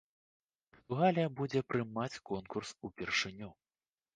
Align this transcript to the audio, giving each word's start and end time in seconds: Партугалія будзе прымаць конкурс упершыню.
Партугалія 0.75 1.27
будзе 1.41 1.63
прымаць 1.73 2.21
конкурс 2.31 2.75
упершыню. 2.91 3.49